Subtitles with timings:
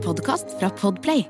[0.00, 1.24] en podkast fra Podplay.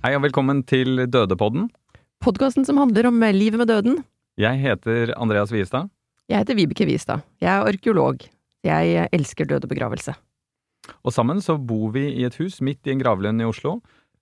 [0.00, 1.68] Hei og velkommen til Dødepodden.
[2.20, 4.02] Podkasten som handler om livet med døden.
[4.40, 5.90] Jeg heter Andreas Wiestad.
[6.28, 7.22] Jeg heter Vibeke Wiestad.
[7.40, 8.24] Jeg er arkeolog.
[8.64, 10.14] Jeg elsker død og begravelse.
[11.04, 13.78] Og sammen så bor vi i et hus midt i en gravlund i Oslo.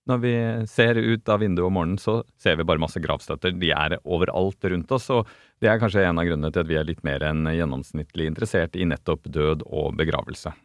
[0.09, 0.33] Når vi
[0.71, 3.53] ser ut av vinduet om morgenen, så ser vi bare masse gravstøtter.
[3.61, 5.29] De er overalt rundt oss, og
[5.61, 8.79] det er kanskje en av grunnene til at vi er litt mer enn gjennomsnittlig interessert
[8.79, 10.55] i nettopp død og begravelse.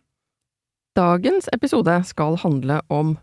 [0.95, 3.17] Dagens episode skal handle om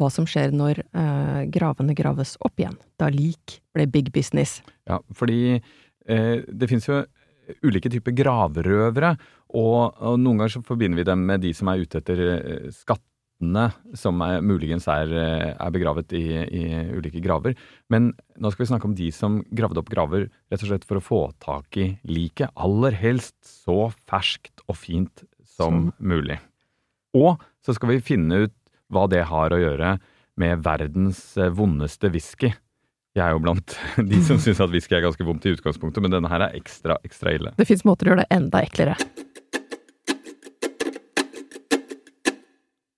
[0.00, 4.62] hva som skjer når eh, gravene graves opp igjen, da lik ble big business.
[4.88, 7.02] Ja, fordi eh, det finnes jo
[7.66, 9.14] ulike typer gravrøvere,
[9.52, 12.70] og, og, noen ganger så forbinder vi dem med de som er ute etter eh,
[13.42, 16.64] skattene som er, muligens er, eh, er begravet i, i,
[16.94, 17.54] ulike graver.
[17.90, 20.98] Men nå skal vi snakke om de som gravde opp graver rett og slett for
[20.98, 22.50] å få tak i liket.
[22.54, 25.96] Aller helst så ferskt og fint som så.
[25.98, 26.38] mulig.
[27.14, 28.54] Og så skal vi finne ut
[28.92, 29.98] hva det har å gjøre
[30.38, 32.52] med verdens eh, vondeste whisky.
[33.12, 33.76] Jeg er jo blant
[34.12, 37.00] de som syns at whisky er ganske vondt i utgangspunktet, men denne her er ekstra,
[37.04, 37.52] ekstra ille.
[37.58, 38.96] Det fins måter å gjøre det enda eklere.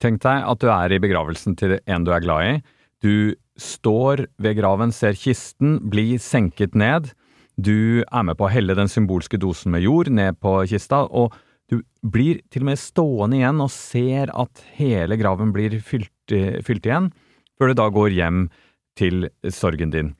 [0.04, 2.54] Tenk deg at du er i begravelsen til en du er glad i.
[3.00, 7.14] Du står ved graven, ser kisten bli senket ned.
[7.56, 11.32] Du er med på å helle den symbolske dosen med jord ned på kista, og
[11.72, 16.84] du blir til og med stående igjen og ser at hele graven blir fylt, fylt
[16.84, 17.08] igjen,
[17.56, 18.42] før du da går hjem
[18.98, 20.10] til sorgen din.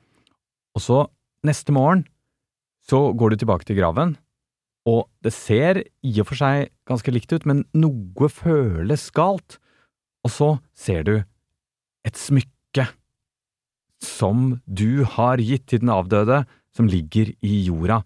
[0.73, 1.03] Og så,
[1.45, 2.07] neste morgen,
[2.89, 4.15] så går du tilbake til graven,
[4.89, 9.59] og det ser i og for seg ganske likt ut, men noe føles galt.
[10.25, 11.15] Og så ser du
[12.05, 12.87] et smykke
[14.03, 16.43] som du har gitt til den avdøde,
[16.75, 18.01] som ligger i jorda.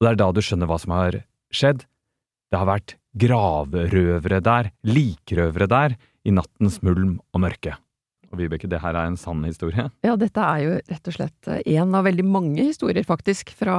[0.00, 1.20] Og det er da du skjønner hva som har
[1.54, 1.84] skjedd.
[2.50, 5.94] Det har vært gravrøvere der, likrøvere der,
[6.26, 7.76] i nattens mulm og mørke.
[8.30, 9.88] Og Vibeke, det her er en sann historie?
[10.06, 13.78] Ja, dette er jo rett og slett en av veldig mange historier, faktisk, fra,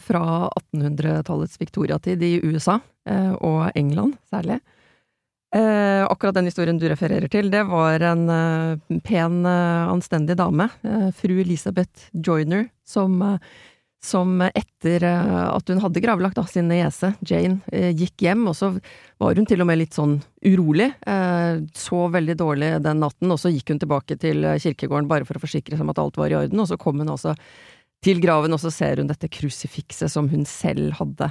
[0.00, 4.62] fra 1800-tallets viktoriatid i USA, eh, og England særlig.
[5.52, 10.70] Eh, akkurat den historien du refererer til, det var en eh, pen, anstendig dame,
[11.18, 13.20] fru Elisabeth Joyner, som
[14.04, 18.56] som etter eh, at hun hadde gravlagt da, sin niese, Jane, eh, gikk hjem, og
[18.58, 18.72] så
[19.22, 20.88] var hun til og med litt sånn urolig.
[21.06, 25.38] Eh, så veldig dårlig den natten, og så gikk hun tilbake til kirkegården bare for
[25.38, 27.36] å forsikre seg om at alt var i orden, og så kom hun altså
[28.02, 31.30] til graven, og så ser hun dette krusifikset som hun selv hadde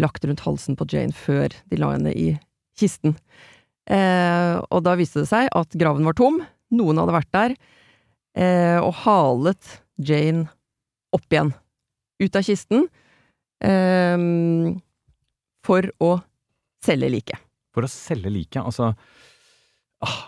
[0.00, 2.32] lagt rundt halsen på Jane før de la henne i
[2.82, 3.16] kisten.
[3.92, 6.36] og da viste det seg at graven var tom,
[6.70, 7.54] noen hadde vært der,
[8.84, 10.44] og halet Jane
[11.12, 11.50] opp igjen
[12.22, 12.86] ut av kisten
[13.62, 14.18] Eh,
[15.62, 16.12] for å
[16.82, 17.48] selge liket.
[17.72, 18.62] For å selge liket?
[18.64, 18.90] Altså
[20.02, 20.20] ah,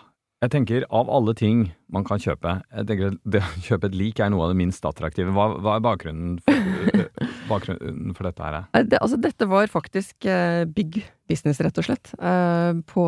[0.43, 4.21] Jeg tenker av alle ting man kan kjøpe, jeg tenker det å kjøpe et lik
[4.23, 5.35] er noe av det minst attraktive.
[5.35, 7.05] Hva, hva er bakgrunnen for,
[7.49, 8.59] bakgrunnen for, dette her?
[8.85, 12.13] Det, altså, dette var faktisk uh, big business, rett og slett.
[12.19, 13.07] Uh, på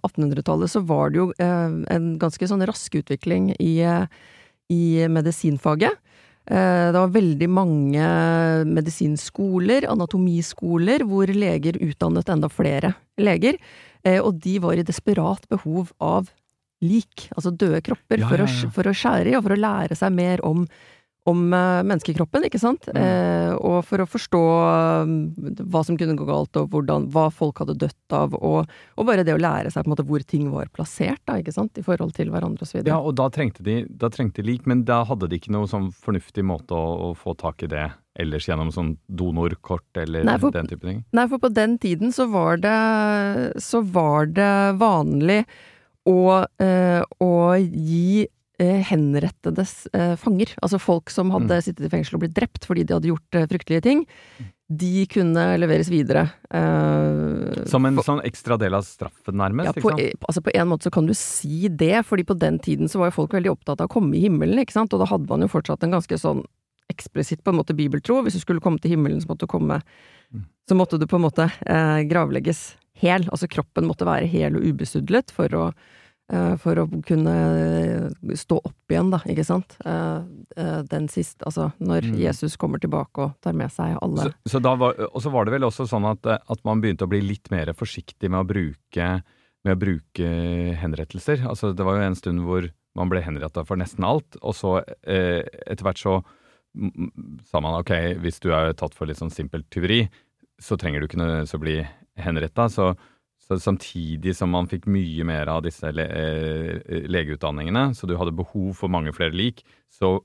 [0.00, 3.74] 1800-tallet så var det jo uh, en ganske sånn rask utvikling i,
[4.72, 5.98] i medisinfaget.
[6.50, 8.06] Eh, det var veldig mange
[8.66, 13.58] medisinskoler, anatomiskoler, hvor leger utdannet enda flere leger,
[14.02, 16.30] eh, og de var i desperat behov av
[16.82, 18.48] lik, altså døde kropper, ja, ja, ja.
[18.48, 20.64] For, å, for, å, skjære i, og for å lære seg mer om
[21.30, 22.88] om uh, menneskekroppen, ikke sant?
[22.90, 22.98] Mm.
[23.00, 24.42] Eh, og for å forstå
[25.06, 25.14] um,
[25.70, 29.24] hva som kunne gå galt, og hvordan, hva folk hadde dødd av, og, og, bare
[29.26, 31.78] det å lære seg på en måte hvor ting var plassert, da, ikke sant?
[31.80, 32.92] I forhold til hverandre videre.
[32.92, 35.90] Ja, og da trengte de da trengte lik, men da hadde de ikke noe sånn
[35.94, 37.88] fornuftig måte å, å få tak i det
[38.20, 41.04] ellers gjennom sånn donorkort eller nei, for, den type ting?
[41.16, 42.74] Nei, for på den tiden så var det,
[43.62, 45.44] så var det vanlig
[46.08, 51.64] å, eh, å gi Eh, henrettedes eh, fanger, altså folk som hadde mm.
[51.64, 54.02] sittet i fengsel og blitt drept fordi de hadde gjort eh, fryktelige ting,
[54.70, 56.26] de kunne leveres videre.
[56.54, 59.72] Eh, som en for, sånn ekstra del av straffen, nærmest?
[59.72, 62.90] Ja, på, altså på en måte så kan du si det, fordi på den tiden
[62.90, 65.08] så var jo folk veldig opptatt av å komme i himmelen, ikke sant, og da
[65.10, 66.44] hadde man jo fortsatt en ganske sånn
[66.90, 68.18] eksplisitt på en måte bibeltro.
[68.26, 69.78] Hvis du skulle komme til himmelen, så måtte du komme
[70.34, 70.48] mm.
[70.70, 72.60] Så måtte du på en måte eh, gravlegges
[73.00, 75.99] hel, altså kroppen måtte være hel og ubesudlet for å Eh,
[76.62, 77.34] for å kunne
[78.38, 79.74] stå opp igjen, da, ikke sant.
[79.84, 80.20] Eh,
[80.56, 82.16] eh, den siste Altså, når mm.
[82.20, 85.54] Jesus kommer tilbake og tar med seg alle så, så var, Og så var det
[85.56, 89.08] vel også sånn at, at, man begynte å bli litt mer forsiktig med å bruke,
[89.66, 90.30] med å bruke
[90.80, 91.46] henrettelser.
[91.48, 92.68] Altså, det var jo en stund hvor
[92.98, 96.20] man ble henretta for nesten alt, og så eh, etter hvert så
[97.50, 97.92] sa man ok,
[98.22, 100.04] hvis du er tatt for litt sånn simpelt tyveri,
[100.62, 101.76] så trenger du ikke nødvendigvis å bli
[102.20, 102.68] henretta.
[102.70, 102.92] Så,
[103.50, 108.34] så, samtidig som man fikk mye mer av disse le, eh, legeutdanningene, så du hadde
[108.36, 110.20] behov for mange flere lik, så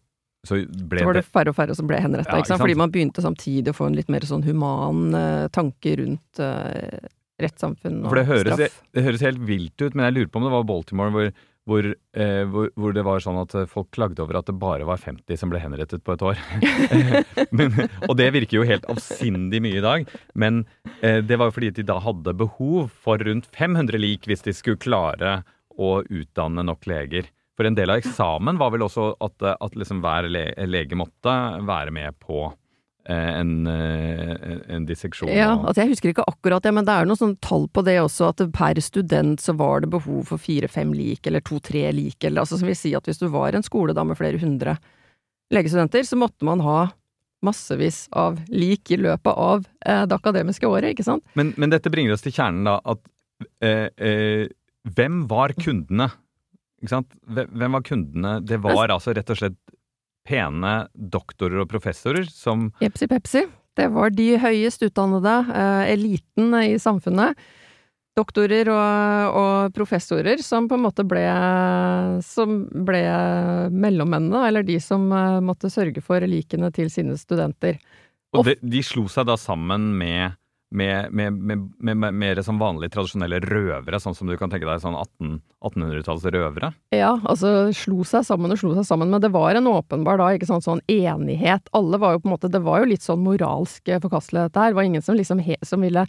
[0.46, 3.72] så, så var det færre og færre som ble henretta, ja, fordi man begynte samtidig
[3.74, 7.02] å få en litt mer sånn human uh, tanke rundt uh,
[7.42, 8.76] rettssamfunn og For det høres, straff.
[8.94, 11.32] Det høres helt vilt ut, men jeg lurer på om det var Baltimore hvor
[11.66, 15.02] hvor, eh, hvor, hvor, det var sånn at folk klagde over at det bare var
[15.02, 16.42] 50 som ble henrettet på et år.
[17.58, 17.74] men,
[18.06, 20.06] og det virker jo helt avsindig mye i dag,
[20.38, 20.64] men
[21.02, 24.54] eh, det var jo fordi de da hadde behov for rundt 500 lik hvis de
[24.56, 25.40] skulle klare
[25.76, 27.32] å utdanne nok leger.
[27.56, 31.34] For en del av eksamen var vel også at, at liksom hver le lege måtte
[31.66, 32.50] være med på
[33.12, 35.30] en, eh, en, disseksjon.
[35.30, 38.00] Ja, altså jeg husker ikke akkurat det, men det er noe sånn tall på det
[38.02, 42.44] også, at per student så var det behov for fire-fem lik, eller to-tre lik, eller
[42.44, 44.78] altså som vil si at hvis du var en skole da med flere hundre
[45.54, 46.80] legestudenter, så måtte man ha
[47.46, 51.26] massevis av lik i løpet av eh, det akademiske året, ikke sant?
[51.38, 54.46] Men, men, dette bringer oss til kjernen, da, at eh, eh,
[54.96, 56.10] hvem var kundene?
[56.82, 57.14] Ikke sant?
[57.26, 58.40] Hvem var kundene?
[58.46, 59.58] Det var altså rett og slett
[60.26, 63.46] pene doktorer og professorer som Jepsi pepsi.
[63.76, 67.36] Det var de høyest utdannede, eh, eliten i samfunnet.
[68.16, 71.24] Doktorer og, og, professorer som på en måte ble
[72.24, 73.02] Som ble
[73.76, 77.82] mellommennene, eller de som eh, måtte sørge for likene til sine studenter.
[78.36, 80.36] Og de, de slo seg da sammen med
[80.76, 84.98] med, med, med, mer som vanlige, tradisjonelle røvere, sånn som du kan tenke deg sånn
[84.98, 85.40] 18,
[85.70, 86.72] 1800-talls røvere?
[86.96, 90.32] Ja, altså slo seg sammen og slo seg sammen, men det var en åpenbar da,
[90.36, 91.70] ikke sånn, sånn enighet.
[91.78, 94.74] Alle var jo på en måte Det var jo litt sånn moralsk forkastelig, dette her.
[94.74, 96.08] Det var ingen som liksom he, som ville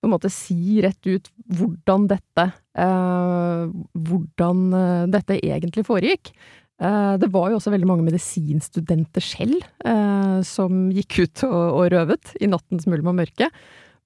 [0.00, 3.64] på en måte si rett ut hvordan dette eh,
[4.06, 6.30] Hvordan eh, dette egentlig foregikk.
[6.76, 11.90] Eh, det var jo også veldig mange medisinstudenter selv eh, som gikk ut og, og
[11.94, 13.48] røvet i nattens mulm og mørke.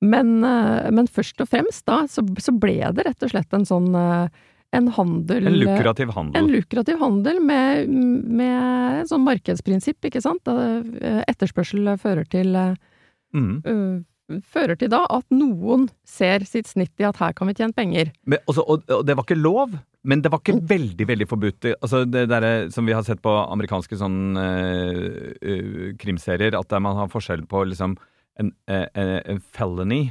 [0.01, 3.69] Men, eh, men, først og fremst da, så, så, ble det rett og slett en
[3.69, 4.29] sånn eh,
[4.71, 6.39] en handel En lukrativ handel.
[6.39, 10.47] En lukrativ handel med, med sånn markedsprinsipp, ikke sant.
[10.47, 13.51] Eh, etterspørsel fører til mm.
[13.67, 13.99] uh,
[14.47, 18.13] Fører til da at noen ser sitt snitt i at her kan vi tjene penger.
[18.31, 19.75] Men, også, og, og, det var ikke lov,
[20.07, 20.69] men det var ikke mm.
[20.71, 21.67] veldig, veldig forbudt.
[21.73, 27.03] Altså det der, som vi har sett på amerikanske sånn uh, uh, krimserier, at man
[27.03, 27.99] har forskjell på liksom
[28.41, 30.03] en, en, eh, eh, en felony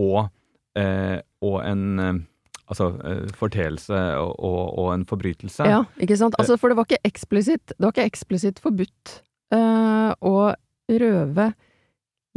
[0.00, 0.28] og,
[0.78, 2.26] eh, og en
[2.72, 2.86] Altså
[3.36, 5.66] forteelse og, og, og, en forbrytelse.
[5.68, 6.36] Ja, ikke sant.
[6.38, 9.10] Altså, for det var ikke eksplisitt, det var ikke eksplisitt forbudt
[9.52, 10.54] uh, å
[10.88, 11.48] røve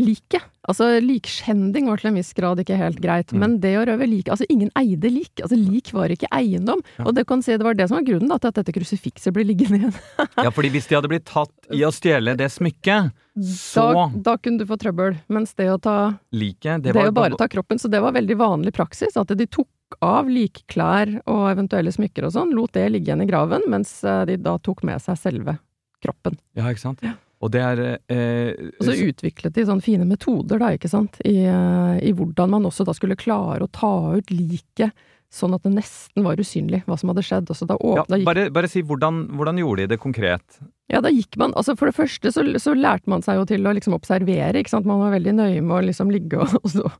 [0.01, 0.43] liket.
[0.65, 3.39] Altså, likskjending var til en viss grad ikke helt greit, mm.
[3.41, 5.39] men det å røve lik Altså, ingen eide lik.
[5.43, 6.81] Altså, lik var ikke eiendom.
[6.97, 7.05] Ja.
[7.05, 9.35] Og det kan si, det var det som var grunnen da, til at dette krusifikset
[9.35, 9.93] ble liggende igjen.
[10.47, 13.13] ja, fordi hvis de hadde blitt tatt i å stjele det smykket,
[13.55, 15.19] så da, da, kunne du få trøbbel.
[15.35, 15.97] Mens det å ta
[16.35, 19.15] Liket, det, det å bare ta kroppen, så det var veldig vanlig praksis.
[19.19, 23.29] At de tok av likklær og eventuelle smykker og sånn, lot det ligge igjen i
[23.29, 25.59] graven, mens eh, de da tok med seg selve
[26.03, 26.39] kroppen.
[26.57, 27.05] Ja, ikke sant.
[27.05, 27.15] Ja.
[27.45, 31.43] Og det er eh, Og så utviklet de sånne fine metoder, da, ikke sant, I,
[31.45, 34.95] eh, i, hvordan man også da skulle klare å ta ut liket
[35.35, 37.49] sånn at det nesten var usynlig hva som hadde skjedd.
[37.51, 40.59] Og så da åpnet, ja, bare, bare, si, hvordan, hvordan, gjorde de det konkret?
[40.91, 43.65] Ja, da gikk man Altså, for det første så, så lærte man seg jo til
[43.65, 44.87] å liksom observere, ikke sant.
[44.87, 46.91] Man var veldig nøye med å liksom ligge og, og så,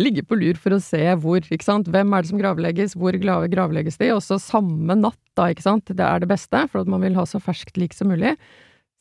[0.00, 1.90] ligge på lur for å se hvor, ikke sant.
[1.92, 4.12] Hvem er det som gravlegges, hvor gravlegges de?
[4.16, 5.92] Og så samme natt, da, ikke sant.
[5.92, 8.36] Det er det beste, for at man vil ha så ferskt lik som mulig.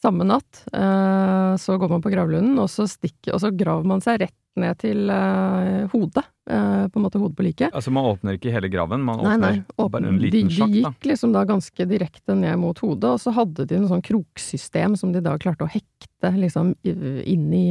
[0.01, 4.01] Samme natt eh, så går man på gravlunden, og så, stikker, og så graver man
[4.01, 6.23] seg rett ned til eh, hodet.
[6.49, 7.69] Eh, på en måte hodet på liket.
[7.77, 10.57] Altså man åpner ikke hele graven, man åpner nei, nei, åpner, bare en liten de,
[10.57, 10.69] da.
[10.73, 14.03] De gikk liksom da ganske direkte ned mot hodet, og så hadde de noe sånn
[14.09, 17.67] kroksystem som de da klarte å hekte liksom inn i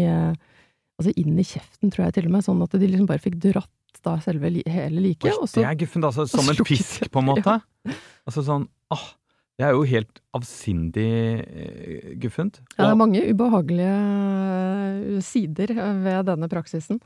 [1.01, 3.39] Altså inn i kjeften, tror jeg til og med, sånn at de liksom bare fikk
[3.41, 5.33] dratt da selve hele liket.
[5.33, 6.27] Oi, det er guffent, altså.
[6.35, 7.55] Som en fisk, på en måte.
[7.89, 7.95] Ja.
[8.29, 9.07] Altså sånn åh,
[9.61, 11.11] det er jo helt avsindig
[11.45, 12.63] uh, guffent.
[12.79, 17.01] Ja, det er mange ubehagelige eh, sider ved denne praksisen.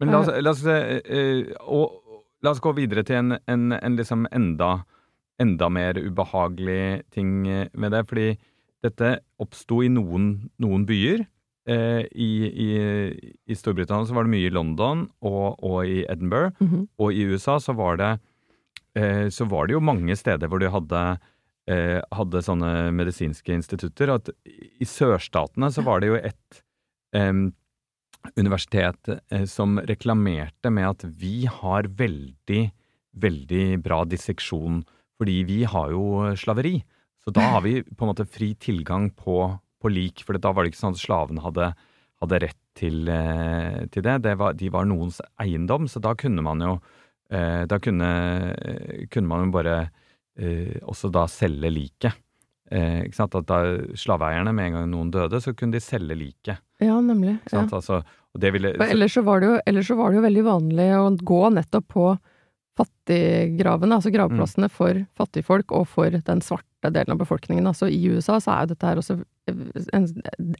[0.00, 4.24] Men la oss, la oss, og, la oss gå videre til en, en, en liksom
[4.32, 4.78] enda,
[5.40, 8.02] enda, mer ubehagelig ting med det.
[8.08, 8.26] Fordi
[8.84, 9.12] dette
[9.44, 10.32] oppsto i noen,
[10.64, 11.26] noen byer.
[11.64, 12.70] I, i,
[13.48, 16.52] i, Storbritannia så var det mye i London og, og i Edinburgh.
[16.58, 16.82] Mm -hmm.
[16.98, 18.18] Og i USA så var det
[19.30, 21.18] så var det jo mange steder hvor de hadde
[21.70, 24.14] eh, hadde sånne medisinske institutter.
[24.16, 26.62] At i sørstatene så var det jo et
[27.16, 27.32] eh,
[28.36, 32.64] universitet eh, som reklamerte med at vi har veldig,
[33.20, 34.82] veldig bra disseksjon
[35.14, 36.80] fordi vi har jo slaveri.
[37.22, 39.46] Så da har vi på en måte fri tilgang på,
[39.80, 41.70] på lik, for da var det ikke sånn at slavene hadde,
[42.20, 44.18] hadde rett til, eh, til det.
[44.26, 46.74] det var, de var noens eiendom, så da kunne man jo
[47.30, 48.10] eh, Da kunne,
[49.10, 49.92] kunne man jo bare eh,
[50.82, 52.16] også da selge liket.
[52.72, 53.34] Eh, ikke sant?
[53.38, 53.60] At da
[53.98, 56.62] slaveeierne, med en gang noen døde, så kunne de selge liket.
[56.82, 57.36] Ja, nemlig.
[57.52, 57.64] Ja.
[57.68, 58.02] Altså,
[58.40, 58.86] ville, så...
[58.88, 61.90] ellers så, var det jo, ellers så var det jo veldig vanlig å gå nettopp
[61.94, 62.06] på
[62.74, 67.68] fattiggravene, altså gravplassene for fattigfolk og for den svarte delen av befolkningen.
[67.70, 69.20] Altså i USA så er jo dette her også
[69.94, 70.08] en,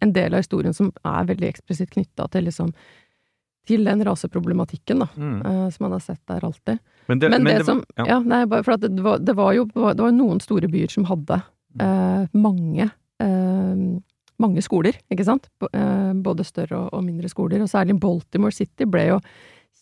[0.05, 2.71] en del av historien som er veldig eksplisitt knytta til liksom
[3.69, 5.37] til den raseproblematikken, da, mm.
[5.45, 6.81] uh, som man har sett der alltid.
[7.09, 8.07] Men det, Men, men det, det var- som ja.
[8.15, 11.41] Ja, nei, for det var, det var jo det var noen store byer som hadde
[11.81, 12.91] uh, mange
[13.23, 14.01] uh,
[14.43, 15.45] mange skoler, ikke sant?
[15.61, 17.63] Både større og mindre skoler.
[17.63, 19.19] Og særlig Baltimore City ble jo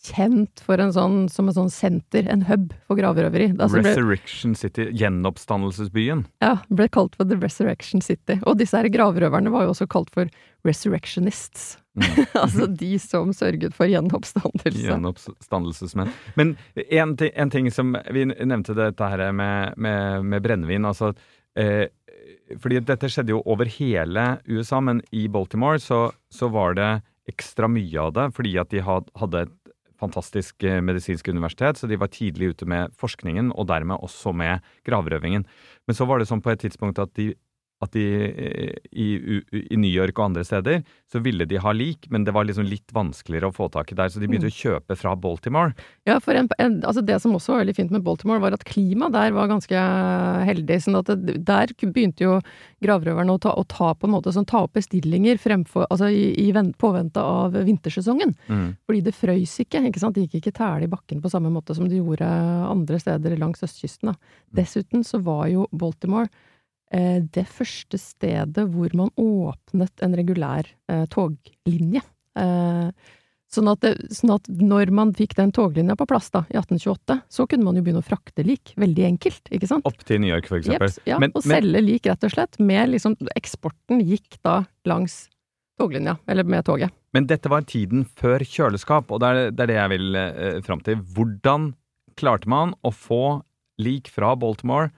[0.03, 3.53] kjent for en sånn, som en sånn senter, en hub for gravrøveri.
[3.55, 6.25] Altså ble, Resurrection City, gjenoppstandelsesbyen.
[6.43, 8.39] ja, ble kalt for The Resurrection City.
[8.43, 10.31] Og disse her gravrøverne var jo også kalt for
[10.67, 11.77] resurrectionists.
[11.95, 12.25] Mm.
[12.43, 14.75] altså de som sørget for gjenoppstandelse.
[14.81, 16.11] Gjenoppstandelsesmenn.
[16.39, 20.89] Men en, en ting som Vi nevnte dette her med, med, med brennevin.
[20.89, 21.13] altså
[21.55, 21.87] eh,
[22.59, 26.91] fordi dette skjedde jo over hele USA, men i Baltimore så, så var det
[27.29, 29.53] ekstra mye av det fordi at de had, hadde et
[30.03, 34.63] fantastisk eh, medisinsk universitet, så de var tidlig ute med forskningen, og dermed også med
[34.87, 35.47] gravrøvingen.
[35.87, 37.33] Men så var det sånn på et tidspunkt at de
[37.83, 39.07] at de eh, i,
[39.63, 42.65] i New York og andre steder, så ville de ha lik, men det var liksom
[42.65, 45.75] litt vanskeligere å få tak i der, så de begynte å kjøpe fra Baltimore.
[46.09, 48.65] Ja, for en, en, altså det som også var veldig fint med Baltimore, var at
[48.67, 49.83] klimaet der var ganske
[50.49, 50.79] heldig.
[50.85, 52.37] sånn at det, Der begynte jo
[52.83, 56.31] gravrøverne å ta, å ta på en måte sånn, ta opp bestillinger fremfor, altså i,
[56.47, 56.49] i
[56.79, 58.33] påvente av vintersesongen.
[58.47, 58.69] Mm.
[58.87, 59.83] Fordi det frøys ikke.
[59.89, 60.17] ikke sant?
[60.17, 62.27] De gikk ikke tæle i bakken på samme måte som de gjorde
[62.67, 64.11] andre steder langs østkysten.
[64.11, 64.41] Da.
[64.61, 66.49] Dessuten så var jo Baltimore eh,
[66.93, 72.03] det første stedet hvor man åpnet en regulær eh, toglinje.
[72.37, 72.89] Eh,
[73.53, 77.19] sånn, at det, sånn at når man fikk den toglinja på plass da, i 1828,
[77.29, 78.73] så kunne man jo begynne å frakte lik.
[78.79, 79.87] Veldig enkelt, ikke sant?
[79.89, 80.89] Opp til New York, for eksempel.
[80.89, 82.59] Jeps, ja, Men- og men- selge lik, rett og slett.
[82.59, 85.29] Med liksom, eksporten gikk da langs
[85.79, 86.91] toglinja, eller med toget.
[87.13, 90.61] Men dette var tiden før kjøleskap, og det er det, er det jeg vil eh,
[90.61, 90.95] fram til.
[90.95, 91.73] Hvordan
[92.15, 93.43] klarte man å få
[93.81, 94.91] lik fra Baltimore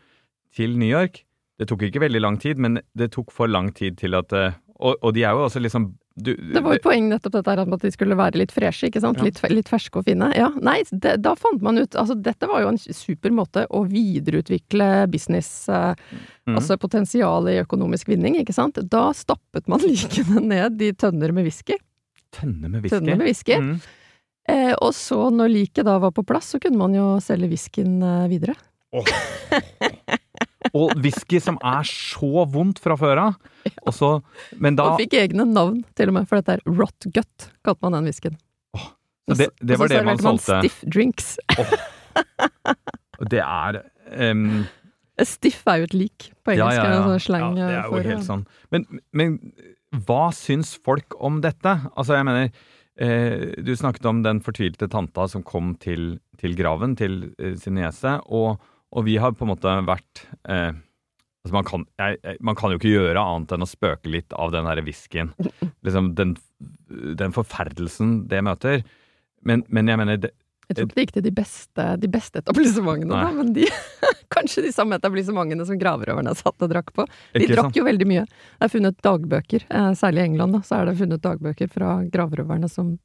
[0.56, 1.24] til New York?
[1.56, 4.58] Det tok ikke veldig lang tid, men det tok for lang tid til at eh,
[4.76, 7.62] Og, og de er jo også liksom du, Det var jo poeng nettopp dette her
[7.64, 9.20] at de skulle være litt freshe, ikke sant?
[9.20, 9.28] Ja.
[9.28, 10.30] Litt, litt ferske og fine.
[10.36, 13.84] Ja, nei, det, da fant man ut Altså, dette var jo en super måte å
[13.90, 15.92] videreutvikle business eh,
[16.48, 16.56] mm.
[16.56, 18.80] Altså potensialet i økonomisk vinning, ikke sant?
[18.92, 21.80] Da stappet man likene ned i tønner med whisky.
[22.36, 22.96] Tønner med whisky.
[22.98, 23.60] Tønner med whisky.
[23.60, 23.78] Mm.
[24.52, 27.98] Eh, og så, når liket da var på plass, så kunne man jo selge whiskyen
[28.04, 28.56] eh, videre.
[30.74, 33.36] Og whisky som er så vondt fra før av.
[33.86, 34.12] Og så
[34.62, 37.86] Men da Og fikk egne navn, til og med, for dette er rot gut, kalte
[37.86, 38.40] man den whiskyen.
[38.78, 38.90] Oh,
[39.30, 41.36] det, det var Og så det man serverte stiff drinks.
[41.60, 41.76] Oh,
[43.30, 43.84] Det er
[44.32, 44.66] um,
[45.36, 47.94] Stiff er jo et lik på engelsk, ja, sånn slang ja, det er eh, jo
[47.94, 48.42] for helt sånn.
[48.74, 49.38] Men, men
[50.04, 51.78] hva syns folk om dette?
[51.96, 52.50] Altså, jeg mener
[53.00, 57.78] eh, Du snakket om den fortvilte tanta som kom til, til graven til eh, sin
[57.80, 58.60] niese, og,
[58.96, 60.72] og vi har på en måte vært eh,
[61.46, 64.34] altså man, kan, jeg, jeg, man kan jo ikke gjøre annet enn å spøke litt
[64.34, 65.34] av den derre whiskyen.
[65.86, 66.34] Liksom den,
[67.20, 68.82] den forferdelsen det møter.
[69.46, 70.32] Men, men jeg mener det,
[70.72, 73.68] Jeg tror ikke det gikk til de beste, de beste etablissementene, da, men de,
[74.36, 77.06] kanskje de samme etablissementene som gravrøverne satt og drakk på.
[77.36, 77.78] De Ikke drakk sant?
[77.78, 78.24] jo veldig mye.
[78.26, 82.00] Det er funnet dagbøker, eh, særlig i England, da, så er det funnet dagbøker fra
[82.10, 82.96] gravrøverne som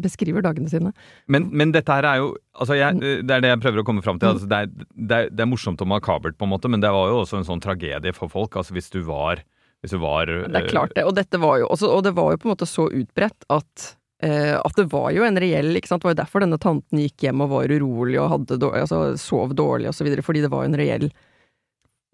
[0.00, 0.92] beskriver dagene sine.
[1.30, 3.26] Men, men dette her er jo altså jeg, Mm.
[3.26, 4.30] Det er det jeg prøver å komme fram til.
[4.30, 6.92] Altså det, er, det, er, det er morsomt og makabert, på en måte, men det
[6.94, 8.56] var jo også en sånn tragedie for folk.
[8.56, 9.42] Altså hvis du var,
[9.82, 11.04] hvis du var Det er klart det.
[11.08, 13.90] Og dette var jo også, og det var jo på en måte så utbredt at
[14.22, 16.04] eh, at det var jo en reell ikke sant?
[16.04, 19.04] Det var jo derfor denne tanten gikk hjem og var urolig og hadde dårlig, altså,
[19.20, 21.10] sov dårlig videre, fordi det var en reell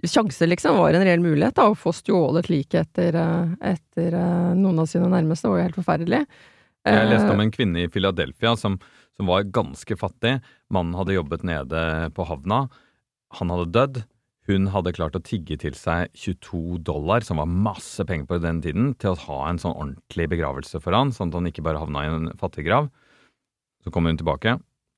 [0.06, 4.54] sjanse, liksom, var en reell mulighet da, å få stjålet liket etter, eh, etter eh,
[4.56, 5.46] noen av sine nærmeste.
[5.46, 6.22] Det var jo helt forferdelig.
[6.86, 8.78] Jeg leste Eh, om en kvinne i Philadelphia som,
[9.16, 10.38] som var ganske fattig.
[10.72, 12.68] Mannen hadde jobbet nede på havna.
[13.38, 14.02] Han hadde dødd.
[14.48, 18.62] Hun hadde klart å tigge til seg 22 dollar, som var masse penger på den
[18.64, 21.78] tiden, til å ha en sånn ordentlig begravelse for han, sånn at han ikke bare
[21.78, 22.88] havna i en fattiggrav.
[23.84, 24.56] Så kom hun tilbake.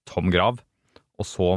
[0.08, 0.62] Tom grav.
[1.20, 1.48] Og så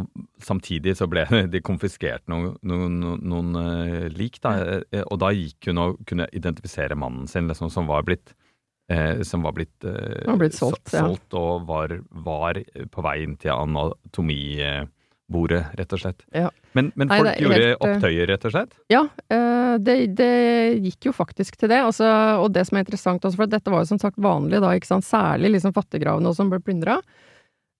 [0.44, 4.58] samtidig så ble de konfiskert noen, noen, noen noen lik, da.
[4.89, 8.34] Eh, Og da gikk hun og kunne identifisere mannen sin, liksom, som var blitt
[8.92, 11.39] eh, som var blitt, eh, Var blitt solgt, solgt ja.
[11.39, 12.60] og var, var
[12.92, 14.86] på vei inn til anatomi, eh,
[15.32, 16.25] rett og slett.
[16.32, 16.51] Ja.
[16.74, 18.75] Men, men Nei, folk gjorde helt, eh, opptøyer, rett og slett?
[18.92, 20.34] Ja, eh, det, det
[20.86, 21.82] gikk jo faktisk til det.
[21.82, 22.06] Altså,
[22.42, 25.56] og det som er interessant også, for dette var jo som sagt vanlig da, særlig
[25.56, 27.00] liksom fattiggravene som ble plyndra.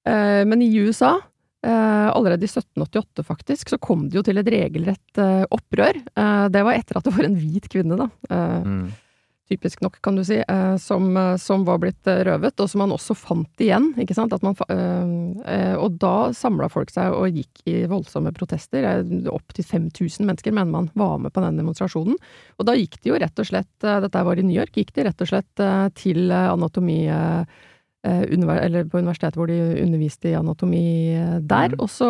[0.08, 1.20] Eh, men i USA,
[1.66, 5.98] eh, allerede i 1788 faktisk, så kom det jo til et regelrett opprør.
[5.98, 8.10] Eh, det var etter at det var en hvit kvinne, da.
[8.66, 8.86] Mm.
[9.50, 12.82] Typisk nok, kan du si, eh, som, eh, som var blitt eh, røvet, og som
[12.82, 14.34] man også fant igjen, ikke sant.
[14.42, 18.86] Man, og da samla folk seg og gikk i voldsomme protester.
[19.32, 22.18] Opptil 5000 mennesker mener man var med på den demonstrasjonen.
[22.60, 25.08] Og da gikk de jo rett og slett, dette var i New York, gikk de
[25.08, 25.64] rett og slett
[26.00, 27.00] til anatomi
[28.06, 31.80] eller på universitetet hvor de underviste i anatomi eh, der, Mm.
[31.82, 32.10] og så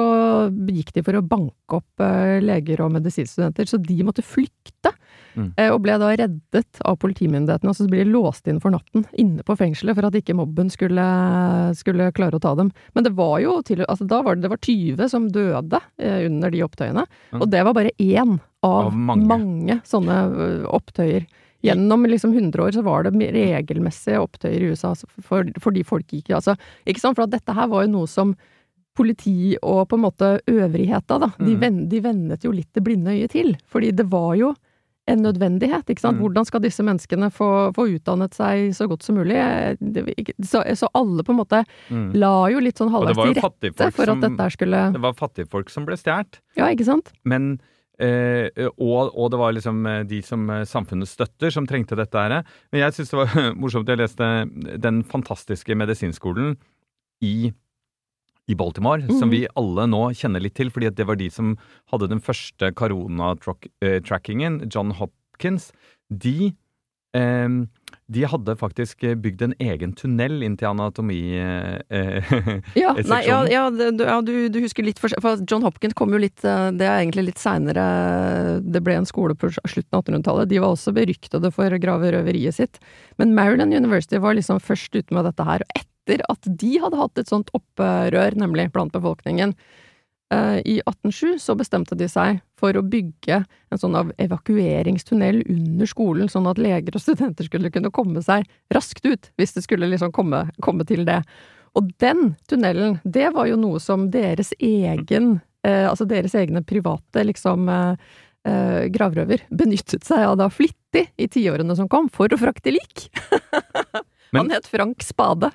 [0.67, 4.91] gikk de for å banke opp eh, leger og medisinstudenter, så de måtte flykte.
[5.35, 5.53] Mm.
[5.57, 9.05] Eh, Og ble da reddet av politimyndighetene, og så ble de låst inn for natten
[9.19, 11.03] inne på fengselet for at ikke mobben skulle,
[11.75, 12.71] skulle klare å ta dem.
[12.95, 16.25] Men det var jo til, altså da var det, det var 20 som døde eh,
[16.27, 17.41] under de opptøyene, Mm.
[17.41, 19.25] og det var bare én av, Av mange.
[19.27, 19.81] mange.
[19.83, 21.25] sånne eh, opptøyer.
[21.63, 26.29] Gjennom liksom 100 år så var det regelmessige opptøyer i USA for, fordi folk gikk
[26.35, 27.15] altså, Ikke sant?
[27.15, 28.35] For at dette her var jo noe som
[28.95, 31.31] politi og på en måte øvrigheta, da.
[31.39, 31.89] De, Mm.
[31.89, 33.57] de vennet jo litt det blinde øyet til.
[33.67, 34.53] Fordi det var jo
[35.07, 36.17] en nødvendighet, ikke sant.
[36.17, 36.21] Mm.
[36.23, 39.35] Hvordan skal disse menneskene få, få utdannet seg så godt som mulig?
[40.41, 42.13] Så, så alle på en måte Mm.
[42.15, 45.69] la jo litt sånn halvveis til rette for som, at dette skulle det var fattigfolk
[45.69, 46.39] som ble stjålet.
[46.57, 47.11] Ja, ikke sant?
[47.23, 47.59] Men
[47.99, 52.15] eh, og, og det var liksom eh, de som eh, samfunnet støtter, som trengte dette
[52.17, 52.43] her.
[52.71, 53.87] Men jeg syns det var morsomt.
[53.91, 54.29] Jeg leste
[54.83, 56.57] den fantastiske medisinskolen
[57.23, 57.51] i,
[58.51, 59.31] i Baltimore, som Mhm.
[59.31, 61.55] vi alle nå kjenner litt til, fordi det var de som
[61.91, 65.71] hadde den første koronatrackingen, John Hopkins.
[66.11, 66.53] De
[67.15, 67.49] eh,
[68.11, 71.19] de hadde faktisk bygd en egen tunnel inn til anatomi...
[71.39, 72.33] Eh,
[72.79, 75.95] Ja, eh, nei, ja, ja, du- ja du, du husker litt for, for John Hopkins
[75.97, 77.85] kom jo litt eh, Det er egentlig litt seinere
[78.63, 80.49] Det ble en skole på slutten av 1800-tallet.
[80.51, 82.79] De var også beryktede for å grave røveriet sitt.
[83.21, 85.63] Men Maryland University var liksom først ute med dette her.
[85.65, 89.81] Og etter at de hadde hatt et sånt opprør, nemlig blant befolkningen, eh,
[90.65, 96.29] i 1807 så bestemte de seg for å bygge en sånn av evakueringstunnel under skolen,
[96.31, 100.13] sånn at leger og studenter skulle kunne komme seg raskt ut, hvis det skulle liksom
[100.15, 101.21] komme, komme til det.
[101.75, 107.25] Og den tunnelen, det var jo noe som deres egen, eh, altså deres egne private
[107.27, 107.97] liksom eh,
[108.47, 113.09] eh, gravrøver benyttet seg av da flittig i tiårene som kom, for å frakte lik.
[114.31, 115.51] Men- Han het Frank Spade.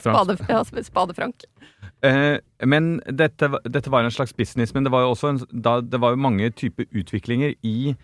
[0.00, 1.42] Spade, ja, Spade Frank.
[2.02, 5.76] Eh, men dette, dette var en slags business, men det var jo også en, da,
[5.80, 7.94] det var jo mange typer utviklinger i,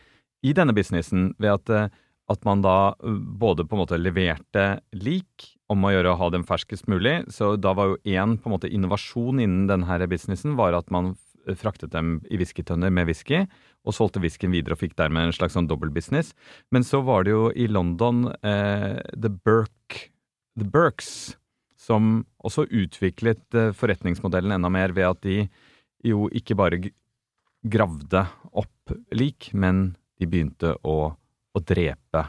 [0.47, 1.89] i denne businessen ved at, eh,
[2.31, 6.29] at man da eh, både på en måte leverte lik om å gjøre å ha
[6.33, 10.55] dem ferskest mulig, så da var jo én på en måte innovasjon innen denne businessen
[10.59, 11.17] var at man
[11.59, 13.43] fraktet dem i whiskytønner med whisky,
[13.89, 16.35] og solgte whiskyen videre og fikk dermed en slags sånn dobbeltbusiness.
[16.75, 20.11] Men så var det jo i London eh, The Burke,
[20.61, 21.39] The Burks
[21.89, 25.43] som også utviklet eh, forretningsmodellen enda mer ved at de
[26.05, 26.81] jo ikke bare
[27.67, 32.29] gravde opp lik, men de begynte å, å drepe.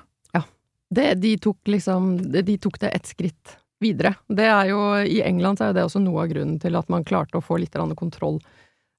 [0.89, 4.15] Det, de, tok liksom, de tok det et skritt videre.
[4.27, 7.05] Det er jo, I England så er det også noe av grunnen til at man
[7.05, 8.39] klarte å få litt kontroll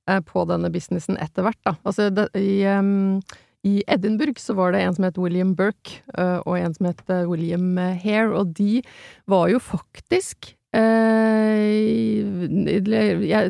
[0.09, 1.59] eh, på denne businessen etter hvert.
[1.67, 1.75] Da.
[1.83, 3.19] Altså, det, i, em,
[3.67, 7.03] I Edinburgh så var det en som het William Burke, eh, og en som het
[7.11, 8.81] eh, William Hare, og de
[9.29, 12.25] var jo faktisk eh,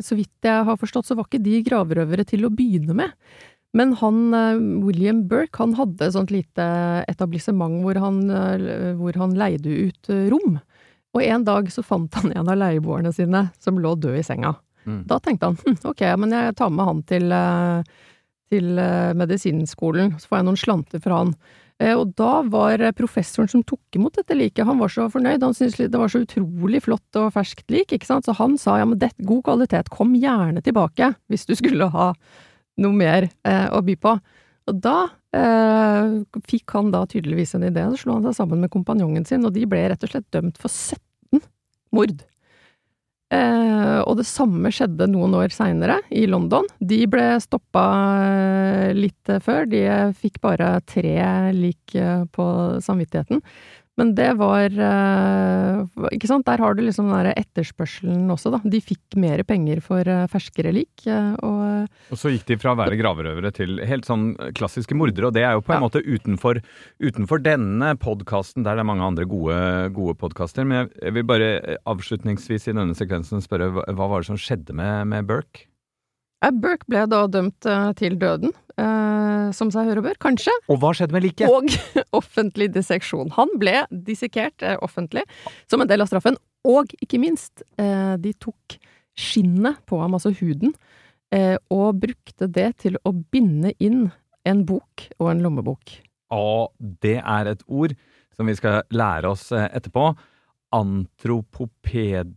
[0.03, 3.15] Så vidt jeg har forstått, så var ikke de gravrøvere til å begynne med.
[3.77, 6.65] Men han, eh, William Burke, han hadde et sånt lite
[7.07, 8.25] etablissement hvor han,
[8.99, 10.59] hvor han leide ut rom.
[11.15, 14.55] Og en dag så fant han en av leieboerne sine som lå død i senga.
[14.85, 15.03] Mm.
[15.09, 18.07] Da tenkte han hm, ok, men jeg tar med han til, eh,
[18.51, 21.33] til eh, medisinskolen, så får jeg noen slanter fra han.
[21.81, 25.41] Eh, Og da var eh, professoren som tok imot dette liket, han var så fornøyd,
[25.43, 28.77] han syntes det var så utrolig flott og ferskt lik, ikke sant, så han sa
[28.81, 32.11] ja, men det, god kvalitet, kom gjerne tilbake hvis du skulle ha
[32.81, 34.15] noe mer eh, å by på.
[34.69, 34.97] Og da
[35.35, 39.45] eh, fikk han da tydeligvis en idé, så slo han seg sammen med kompanjongen sin,
[39.47, 41.41] og de ble rett og slett dømt for 17
[41.95, 42.21] mord.
[43.31, 46.67] Eh, og det samme skjedde noen år seinere, i London.
[46.83, 47.85] De ble stoppa
[48.27, 49.85] eh, litt før, de
[50.19, 51.15] fikk bare tre
[51.55, 52.47] lik eh, på
[52.83, 53.39] samvittigheten.
[53.99, 55.81] Men det var eh,
[56.15, 58.61] Ikke sant, der har du liksom den derre etterspørselen også, da.
[58.63, 62.73] De fikk mer penger for eh, ferskere lik, eh, og Og så gikk de fra
[62.73, 65.85] å være gravrøvere til helt sånn klassiske mordere, og det er jo på en Ja.
[65.87, 66.61] måte utenfor,
[67.03, 69.57] utenfor denne podkasten, der det er mange andre gode,
[69.95, 70.65] gode podkaster.
[70.67, 75.07] Men jeg, vil bare avslutningsvis i denne sekvensen spørre hva var det som skjedde med,
[75.11, 75.70] med Burke?
[76.49, 80.79] Burke ble da dømt eh, til døden, eh, som seg hør og bør, kanskje, Og
[80.81, 81.45] hva skjedde med liket?
[81.51, 81.69] og
[82.19, 83.29] offentlig disseksjon.
[83.37, 85.21] Han ble dissekert eh, offentlig
[85.69, 88.79] som en del av straffen, og ikke minst, eh, de tok
[89.17, 90.73] skinnet på ham, altså huden,
[91.35, 94.07] eh, og brukte det til å binde inn
[94.47, 95.99] en bok og en lommebok.
[96.33, 97.93] Og det er et ord
[98.33, 100.13] som vi skal lære oss eh, etterpå.
[100.73, 102.33] Antropoped...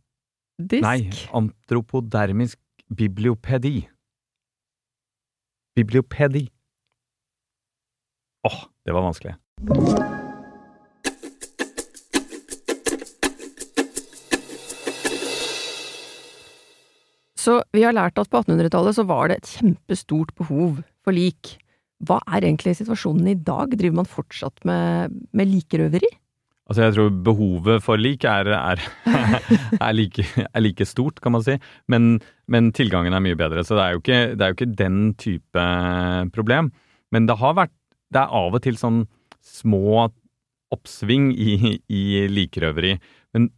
[0.54, 0.84] Disk.
[0.84, 2.60] Nei, antropodermisk
[2.94, 3.80] bibliopedi.
[5.74, 6.48] Bibliopedi.
[8.46, 9.34] Åh, det var vanskelig.
[17.44, 21.56] Så vi har lært at på 1800-tallet så var det et kjempestort behov for lik.
[22.04, 23.74] Hva er egentlig situasjonen i dag?
[23.74, 26.08] Driver man fortsatt med, med likrøveri?
[26.64, 28.80] Altså, jeg tror behovet for lik er, er,
[29.86, 31.58] er, like, er like stort, kan man si.
[31.92, 35.00] Men, men tilgangen er mye bedre, så det er, jo ikke, det jo ikke den
[35.20, 35.66] type
[36.32, 36.72] problem.
[37.12, 37.74] Men det har vært
[38.14, 39.04] Det er av og til sånn
[39.42, 40.06] små
[40.72, 42.94] oppsving i, i likrøveri,
[43.34, 43.48] men,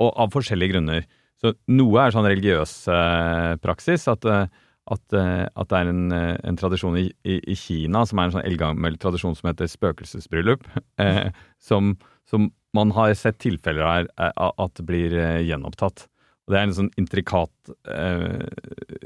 [0.00, 1.06] og av forskjellige grunner.
[1.42, 4.46] Så noe er sånn religiøs eh, praksis, at, eh,
[4.94, 8.46] at, eh, at det er en, en tradisjon i, i Kina som er en sånn
[8.46, 10.68] eldgammel tradisjon som heter spøkelsesbryllup,
[11.02, 11.28] eh,
[11.62, 11.96] som,
[12.32, 14.32] som man har sett tilfeller av er-
[14.64, 16.06] at det blir eh, gjenopptatt.
[16.46, 18.48] Og Det er en sånn intrikat eh,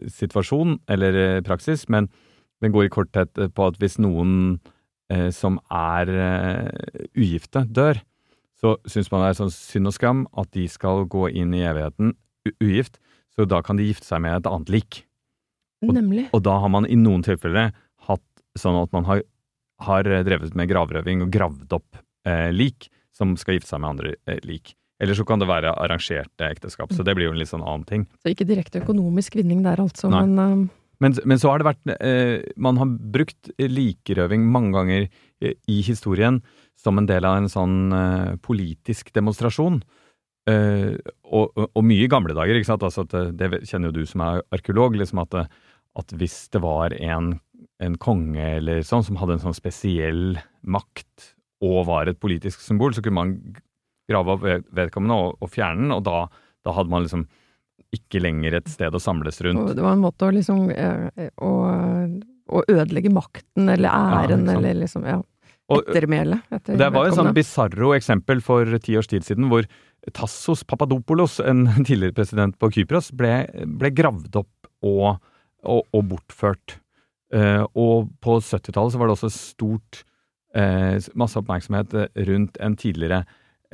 [0.08, 2.08] situasjon, eller eh, praksis, men
[2.64, 4.60] den går i korthet på at hvis noen
[5.12, 8.00] eh, som er eh, ugifte, dør,
[8.56, 11.64] så syns man det er sånn synd og skam at de skal gå inn i
[11.68, 12.14] evigheten
[12.62, 12.96] ugift,
[13.36, 15.02] så da kan de gifte seg med et annet lik.
[15.84, 16.28] Og- Nemlig.
[16.32, 17.74] Og da har man i noen tilfeller
[18.08, 18.24] hatt
[18.56, 19.20] sånn at man har,
[19.84, 24.16] har drevet med gravrøving og gravd opp eh, lik som skal gifte seg med andre
[24.28, 24.74] eh, lik.
[25.02, 27.84] Eller så kan det være arrangerte ekteskap, så det blir jo en litt sånn annen
[27.88, 28.06] ting.
[28.24, 30.24] Så ikke direkte økonomisk vinning der, altså, Nei.
[30.24, 30.82] men uh...
[31.02, 35.02] Men, men så har det vært eh, Man har brukt likerøving mange ganger
[35.44, 36.38] eh, i historien
[36.80, 39.82] som en del av en sånn eh, politisk demonstrasjon.
[40.48, 42.86] Eh, og, og, mye i gamle dager, ikke sant.
[42.86, 44.96] Altså at, det, det kjenner jo du som er arkeolog.
[44.96, 45.36] liksom at,
[46.00, 47.34] at hvis det var en,
[47.82, 52.94] en konge eller sånn som hadde en sånn spesiell makt og var et politisk symbol,
[52.94, 53.36] så kunne man
[54.10, 54.44] grave opp
[54.76, 56.26] vedkommende og, og fjerne den, og da,
[56.66, 57.26] da hadde man liksom
[57.94, 59.72] ikke lenger et sted å samles rundt.
[59.76, 61.52] det var en måte å liksom eh, å,
[62.50, 65.20] å ødelegge makten eller æren ja, eller liksom ja,
[65.72, 66.46] ettermælet.
[66.52, 69.68] Etter Det var et sånn bisarro eksempel for ti års tid siden, hvor
[70.14, 73.44] Tassos Papadopoulos, en tidligere president på Kypros, ble,
[73.78, 75.22] ble gravd opp og,
[75.66, 76.80] og, og bortført.
[77.34, 80.12] Uh, og på 70-tallet så var det også stort eh,
[81.14, 81.92] masse oppmerksomhet
[82.28, 83.24] rundt en tidligere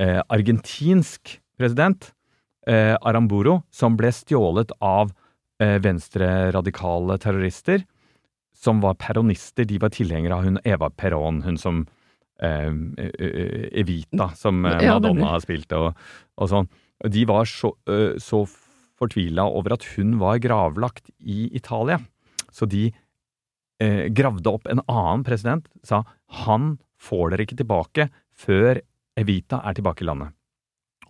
[0.00, 2.12] eh, argentinsk president,
[2.66, 5.12] eh, Aramburo, som ble stjålet av
[5.62, 7.84] eh, venstreradikale terrorister
[8.62, 9.66] som var peronister.
[9.66, 11.84] De var tilhengere av hun Eva Perón, hun som
[12.42, 15.92] eh, eh, Evita, som eh, Madonna har spilt, og,
[16.38, 16.70] og sånn.
[17.12, 18.44] De var så, eh, så
[19.00, 21.98] fortvila over at hun var gravlagt i Italia.
[22.52, 22.90] Så de
[23.82, 26.04] eh, gravde opp en annen president, sa
[26.44, 28.80] han får dere ikke tilbake før
[29.18, 30.32] Evita er tilbake i landet.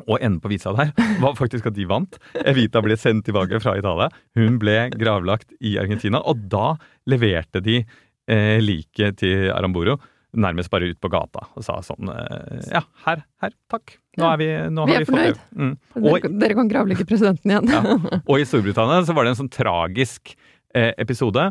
[0.09, 0.91] Og enden på visa der
[1.23, 2.17] var faktisk at de vant.
[2.49, 4.09] Evita ble sendt tilbake fra Italia.
[4.39, 6.73] Hun ble gravlagt i Argentina, og da
[7.13, 9.99] leverte de eh, liket til Aramburo
[10.33, 13.99] nærmest bare ut på gata og sa sånn eh, Ja, her, her, takk.
[14.17, 15.43] Nå er vi, nå vi har er fornøyd.
[15.53, 15.75] Mm.
[15.77, 17.69] Dere, Og, dere kan gravlegge presidenten igjen.
[17.69, 17.83] Ja.
[18.23, 20.33] og i Storbritannia så var det en sånn tragisk
[20.75, 21.51] eh, episode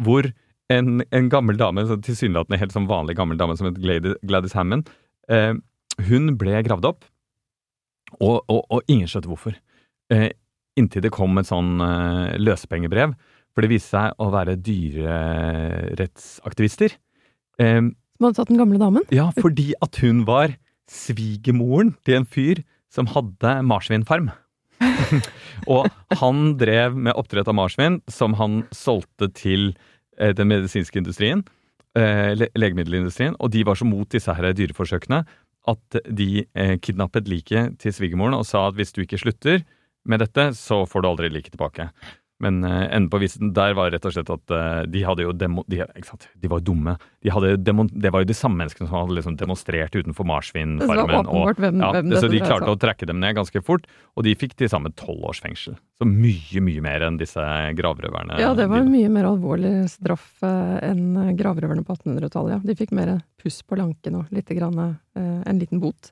[0.00, 0.30] hvor
[0.70, 4.84] en, en gammel dame, så tilsynelatende helt sånn vanlig gammel dame som het Gladys, Hammond,
[5.30, 5.54] eh,
[6.08, 7.00] hun ble gravd opp,
[8.20, 9.54] og, og, og ingen skjønte hvorfor.
[10.10, 10.30] Eh,
[10.78, 13.10] inntil det kom et sånn eh, løsepengebrev,
[13.50, 16.90] for det viste seg å være dyrerettsaktivister.
[17.60, 19.02] Eh, Som hadde tatt den gamle damen.
[19.14, 20.48] ja, fordi at hun var
[20.90, 22.56] svigermoren til en fyr
[22.90, 24.28] som hadde marsvinfarm.
[25.70, 25.82] og
[26.18, 29.62] han drev med oppdrett av marsvin, som han solgte til
[30.36, 31.44] den medisinske industrien,
[31.98, 35.24] eh, le legemiddelindustrien, og de var så mot disse her dyreforsøkene
[35.68, 39.64] at de eh, kidnappet liket til svigermoren og sa at hvis du ikke slutter
[40.08, 41.90] med dette, så får du aldri liket tilbake.
[42.40, 45.32] Men eh, enden på visen der var rett og slett at eh, de hadde jo
[45.36, 45.64] demo...
[45.68, 46.94] De, de var jo dumme.
[47.20, 51.28] De hadde demo, det var jo de samme menneskene som hadde liksom demonstrert utenfor marsvinfarmen.
[51.28, 53.84] og- hvem, ja, hvem så de klarte å trekke dem ned ganske fort,
[54.16, 55.76] og de fikk til sammen tolv års fengsel.
[56.00, 57.44] Så mye, mye mer enn disse
[57.76, 58.38] gravrøverne.
[58.40, 62.56] Ja, det var en mye mer alvorlig straff eh, enn gravrøverne på 1800-tallet.
[62.56, 62.62] Ja.
[62.64, 64.80] De fikk mer puss på lanken og lite grann,
[65.16, 66.10] en liten bot.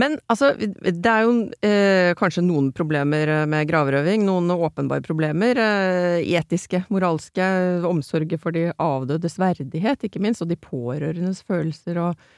[0.00, 1.32] Men altså, det er jo
[1.68, 5.58] eh, kanskje noen problemer eh, med gravrøving, noen åpenbare problemer.
[5.60, 7.44] Eh, etiske, moralske,
[7.88, 12.30] omsorget for de avdødes verdighet, ikke minst, og de pårørendes følelser og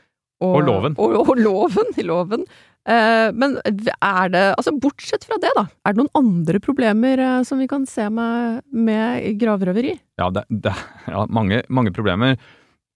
[0.42, 0.94] Og, og loven.
[0.98, 2.42] Og, og loven, loven.
[2.90, 7.38] Eh, men er det, altså bortsett fra det, da, er det noen andre problemer eh,
[7.46, 9.94] som vi kan se med, med gravrøveri?
[10.20, 10.74] Ja, det, det,
[11.08, 12.36] ja mange, mange problemer.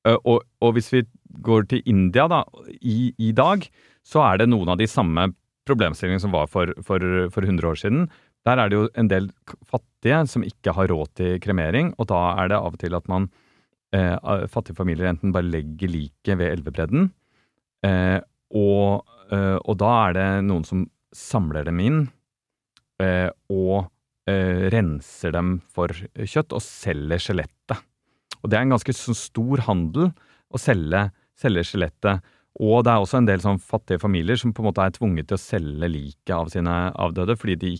[0.06, 1.02] Uh, og, og, hvis vi
[1.44, 2.42] går til India da,
[2.80, 3.66] i, i dag,
[4.06, 5.28] så er det noen av de samme
[5.68, 7.02] problemstillingene som var for, for,
[7.34, 8.06] for 100 år siden.
[8.48, 9.28] Der er det jo en del
[9.68, 13.08] fattige som ikke har råd til kremering, og da er det av og til at
[13.10, 13.28] man
[13.94, 14.16] eh,
[14.48, 17.10] fattige familier enten bare legger liket ved elvebredden,
[17.84, 18.20] eh,
[18.56, 22.00] og, eh, og, da er det noen som samler dem inn
[23.02, 23.90] eh, og
[24.28, 27.84] eh, renser dem for kjøtt og selger skjelettet.
[28.40, 30.12] Og det er en ganske stor handel
[30.48, 32.24] å selge, selge skjelettet.
[32.58, 35.28] Og det er også en del sånn fattige familier som på en måte er tvunget
[35.30, 37.76] til å selge liket av sine avdøde, fordi de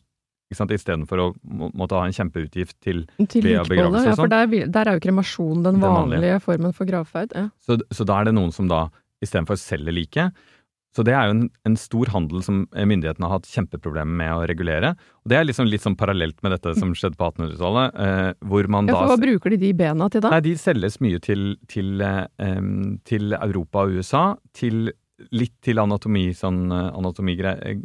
[0.49, 4.15] ikke sant, Istedenfor å må, måtte ha en kjempeutgift til, til begravelse.
[4.15, 7.35] Ja, for der, der, er jo kremasjon den, den vanlige, vanlige, formen for gravferd.
[7.37, 7.51] Ja.
[7.61, 8.87] Så, så, da er det noen som da
[9.21, 10.47] istedenfor selger liket,
[10.97, 14.47] så det er jo en, en, stor handel som myndighetene har hatt kjempeproblemer med å
[14.49, 14.95] regulere.
[15.23, 17.99] Og det er liksom litt sånn parallelt med dette som skjedde på 1800-tallet.
[18.05, 20.33] Eh, hvor man ja, da Hva bruker de de bena til da?
[20.33, 22.65] Nei, De selges mye til, til, eh,
[23.09, 24.25] til Europa og USA.
[24.57, 24.89] Til
[25.35, 27.79] litt til anatomi, sånn eh, anatomigreier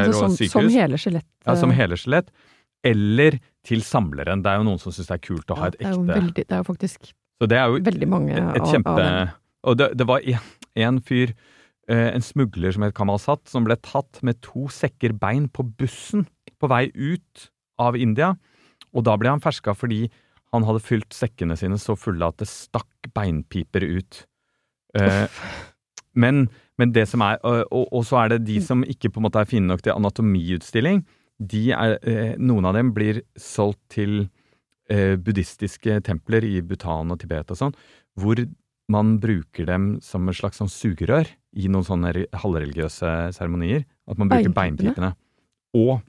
[0.00, 0.54] altså, og sykehus.
[0.56, 1.28] Som hele skjelett?
[1.44, 2.32] Ja, som hele skjelett.
[2.84, 4.42] Eller til samleren.
[4.44, 6.22] Det er jo noen som syns det er kult å ha et ekte det er
[6.24, 9.02] veldig, det er jo faktisk Så det er jo veldig mange et, et kjempe, av,
[9.04, 9.34] dem.
[9.64, 10.24] Og det, det var
[10.84, 11.52] en fyr Eh,
[11.92, 16.24] en smugler som het Kamal Sat, som ble tatt med to sekker bein på bussen
[16.56, 17.48] på vei ut
[17.82, 18.30] av India.
[18.94, 20.06] Og da ble han ferska fordi
[20.54, 24.22] han hadde fylt sekkene sine så fulle at det stakk beinpiper ut.
[24.94, 25.26] Eh,
[26.14, 26.46] men,
[26.78, 29.42] men, det som er og, og, så er det de som ikke på en måte
[29.42, 31.02] er fine nok til anatomiutstilling.
[31.42, 34.28] De er, eh, noen av dem blir solgt til
[34.86, 37.74] eh, buddhistiske templer i Bhutan og Tibet og sånn,
[38.20, 38.38] hvor
[38.92, 42.12] man bruker dem som et slags sånn sugerør i noen sånne
[42.42, 43.84] halvreligiøse seremonier.
[44.10, 45.14] At man bruker beinpipene.
[45.78, 46.02] Og,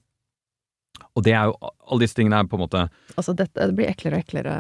[1.16, 1.56] og det er jo
[1.86, 2.82] Alle disse tingene er på en måte
[3.16, 4.56] Altså, dette det blir eklere og eklere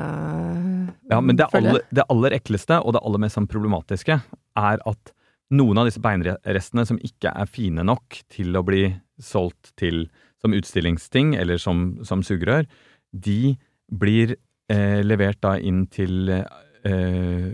[1.11, 4.17] Ja, men det aller, det aller, ekleste, og det aller mest sånn problematiske,
[4.57, 5.13] er at
[5.53, 8.87] noen av disse beinrestene som ikke er fine nok til å bli
[9.21, 10.07] solgt til
[10.41, 12.65] som utstillingsting eller som, som sugerør,
[13.13, 13.55] de
[13.93, 14.35] blir
[14.71, 17.53] eh, levert da inn til eh,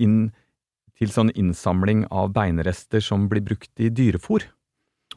[0.00, 0.18] inn
[0.98, 4.46] til sånn innsamling av beinrester som blir brukt i dyrefòr.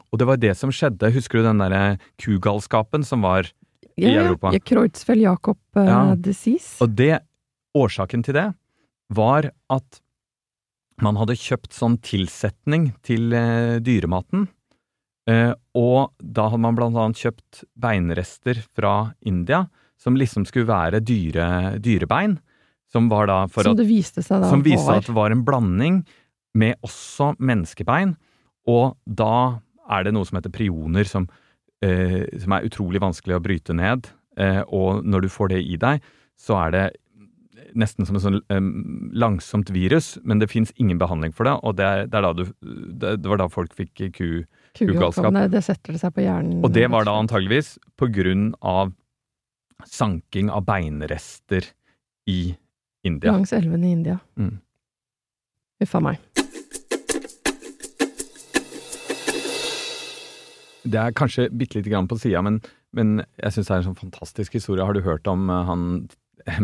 [0.08, 1.12] Og det var det som skjedde.
[1.14, 3.50] Husker du den derre kugalskapen som var
[3.94, 4.52] ja, i Europa?
[4.54, 6.02] Ja, Kreutzfeldt-Jacob uh, ja.
[6.16, 6.76] disease.
[6.84, 7.18] Og det,
[7.76, 8.48] årsaken til det
[9.14, 10.00] var at
[11.04, 14.48] man hadde kjøpt sånn tilsetning til uh, dyrematen.
[15.28, 19.66] Uh, og da hadde man blant annet kjøpt beinrester fra India
[20.00, 22.38] som liksom skulle være dyre, dyrebein.
[22.92, 25.44] Som var da for som det viste seg da Som viste at det var en
[25.44, 26.02] blanding
[26.58, 28.14] med også menneskebein.
[28.68, 31.28] Og da er det noe som heter prioner, som,
[31.84, 34.08] eh, som er utrolig vanskelig å bryte ned.
[34.38, 36.02] Eh, og når du får det i deg,
[36.38, 36.86] så er det
[37.78, 41.56] nesten som et sånn um, langsomt virus, men det fins ingen behandling for det.
[41.66, 44.28] Og det, er, det, er du, det, det, var da folk fikk ku,
[44.78, 45.34] kugalskap.
[45.52, 46.62] Det setter det seg på hjernen.
[46.64, 48.94] Og det var da antageligvis på grunn av
[49.86, 51.66] sanking av beinrester
[52.28, 52.56] i
[53.08, 53.32] India.
[53.34, 54.18] Langs elven i India.
[54.38, 54.56] Mm.
[55.84, 56.22] Uffa meg.
[60.88, 62.62] Det er kanskje bitte lite grann på sida, men,
[62.96, 64.86] men, jeg syns det er en sånn fantastisk historie.
[64.86, 66.08] Har du hørt om uh, han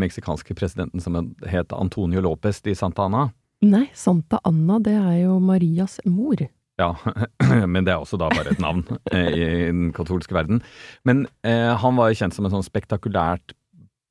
[0.01, 1.19] meksikanske presidenten som
[1.51, 3.27] het Antonio Lopez de Santa Ana?
[3.65, 6.41] Nei, Santa Anna, det er jo Marias mor.
[6.81, 6.91] Ja,
[7.73, 10.63] men det er også da bare et navn eh, i den katolske verden.
[11.07, 13.55] Men eh, han var jo kjent som en sånn spektakulært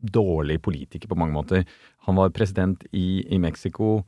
[0.04, 1.67] dårlig politiker på mange måter.
[2.08, 4.02] Han var president i, i Mexico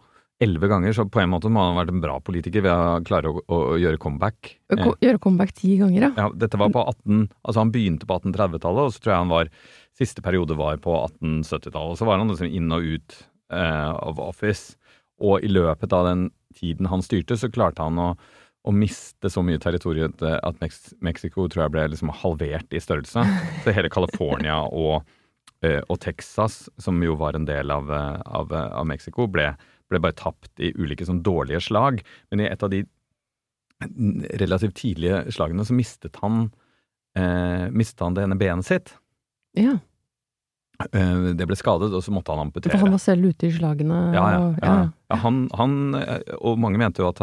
[0.44, 3.00] elleve ganger, så på en måte må han ha vært en bra politiker ved å
[3.08, 4.58] klare å, å, å gjøre comeback.
[4.74, 6.12] Gjøre comeback ti ganger, ja.
[6.18, 6.28] ja.
[6.36, 9.52] Dette var på 18, altså Han begynte på 1830-tallet, og så tror jeg han var
[9.96, 11.94] Siste periode var på 1870-tallet.
[11.94, 13.14] Og Så var han liksom inn og ut
[13.56, 14.76] eh, av office.
[15.24, 16.26] Og i løpet av den
[16.58, 18.10] tiden han styrte, så klarte han å,
[18.68, 20.60] å miste så mye territorium at
[21.00, 23.24] Mexico tror jeg ble liksom halvert i størrelse.
[23.64, 25.08] Så hele California og
[25.90, 29.52] og Texas, som jo var en del av, eh, av, eh, av Mexico, ble,
[29.92, 32.04] ble, bare tapt i ulike sånn dårlige slag.
[32.32, 32.84] Men i et av de
[34.40, 36.48] relativt tidlige slagene så mistet han,
[37.18, 38.96] eh, mistet han det ene benet sitt.
[39.58, 39.78] Ja.
[40.92, 42.76] Eh, det ble skadet, og så måtte han amputere.
[42.76, 44.00] For han var selv ute i slagene?
[44.16, 44.42] Ja, ja.
[44.62, 44.76] ja.
[45.12, 45.20] ja.
[45.24, 45.96] Han, han,
[46.40, 47.22] og mange mente jo at,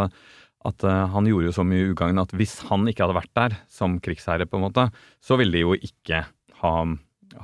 [0.68, 3.56] at uh, han gjorde jo så mye ugagn at hvis han ikke hadde vært der
[3.72, 4.86] som krigsherre, på en måte,
[5.24, 6.22] så ville de jo ikke
[6.62, 6.74] ha,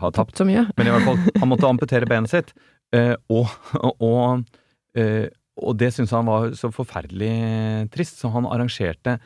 [0.00, 0.36] ha tapt.
[0.38, 0.66] Så mye.
[0.76, 2.54] Men i hvert fall, han måtte amputere benet sitt.
[2.94, 3.50] Uh, og,
[4.00, 4.44] og,
[4.98, 5.26] uh,
[5.60, 7.34] og, det syntes han var så forferdelig
[7.94, 9.18] trist, så han arrangerte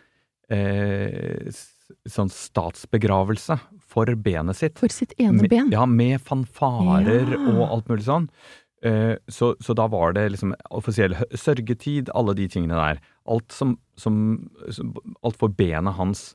[2.12, 3.56] sånn statsbegravelse
[3.88, 4.74] for benet sitt.
[4.80, 5.70] For sitt ene ben?
[5.70, 7.38] Med, ja, med fanfarer ja.
[7.52, 8.28] og alt mulig sånn.
[8.82, 13.02] Eh, så, så, da var det liksom offisiell sørgetid, alle de tingene der.
[13.30, 14.16] Alt som, som,
[14.74, 16.32] som Alt for benet hans.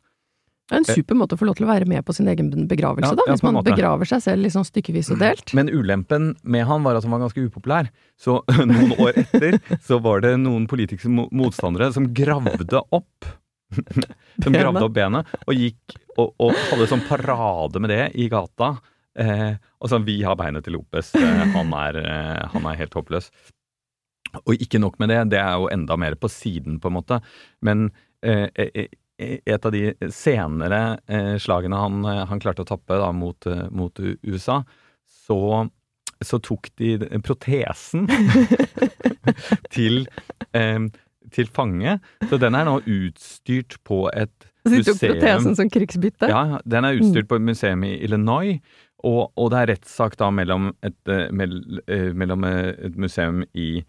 [0.67, 2.49] Det er en super måte å få lov til å være med på sin egen
[2.67, 3.25] begravelse, ja, da.
[3.29, 5.53] Hvis ja, man begraver seg selv liksom stykkevis og delt.
[5.55, 7.87] Men ulempen med han var at han var ganske upopulær.
[8.19, 13.29] Så noen år etter så var det noen politiske motstandere som gravde opp
[14.43, 18.77] Som gravde opp benet og gikk og, og hadde sånn parade med det i gata.
[19.17, 21.11] Eh, og sånn, vi har beinet til Lopez.
[21.17, 23.27] Eh, han, er, eh, han er helt håpløs.
[24.45, 27.19] Og ikke nok med det, det er jo enda mer på siden, på en måte.
[27.65, 27.89] Men
[28.23, 30.81] eh, eh, et av de senere
[31.41, 34.59] slagene han, han, klarte å tappe da, mot, mot USA,
[35.25, 35.39] så,
[36.21, 36.91] så, tok de
[37.25, 38.05] protesen
[39.73, 40.05] til
[41.33, 41.97] til fange.
[42.29, 44.49] Så den er nå utstyrt på et museum.
[44.67, 46.29] Så de tok protesen som krigsbytte?
[46.31, 47.31] Ja, den er utstyrt mm.
[47.31, 48.57] på et museum i Illinois.
[49.05, 53.69] Og, og det er rettssak da mellom et, eh, eh, mellom eh, et museum i,
[53.77, 53.83] i,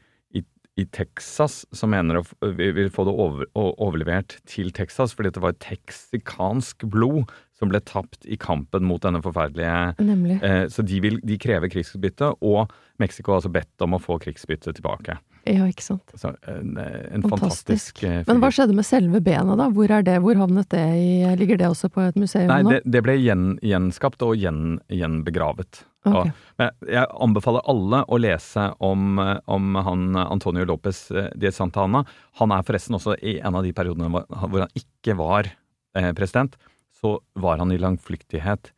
[0.79, 5.55] i, Texas som mener å vil få det over, overlevert til Texas fordi det var
[5.55, 10.39] et teksikansk blod som ble tapt i kampen mot denne forferdelige Nemlig.
[10.71, 12.71] så de, vil, de krever krigsbytte, og
[13.03, 15.19] Mexico har altså bedt om å få krigsbytte tilbake.
[15.49, 16.13] Ja, ikke sant.
[16.19, 18.29] Så en, en fantastisk, fantastisk.
[18.29, 19.69] Men hva skjedde med selve benet, da?
[19.73, 20.19] Hvor er det?
[20.25, 22.75] Hvor havnet det i Ligger det også på et museum Nei, nå?
[22.75, 25.83] Det, det ble gjen, gjenskapt og gjen, gjenbegravet.
[26.09, 26.33] Okay.
[26.59, 32.05] Ja, jeg anbefaler alle å lese om, om han Antonio Lopez de de Santana.
[32.41, 35.51] Han er forresten også i en av de periodene hvor han ikke var
[35.97, 36.57] eh, president.
[36.99, 38.73] Så var han i langflyktighet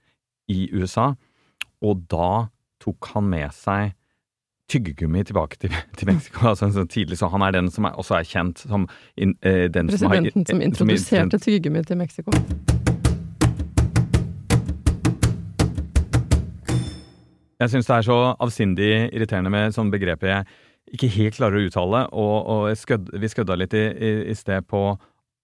[0.51, 1.15] i USA,
[1.81, 2.51] og da
[2.83, 3.95] tok han med seg
[4.71, 6.49] tyggegummi tilbake til, til Mexico.
[6.49, 9.67] altså så tidlig, så Han er den som er, også er kjent som in, eh,
[9.73, 12.31] den Presidenten som, har, som introduserte tyggegummi til Mexico.
[17.61, 20.47] Jeg syns det er så avsindig irriterende med sånne begreper jeg
[20.97, 24.65] ikke helt klarer å uttale, og, og skød, vi skødda litt i, i, i sted
[24.71, 24.83] på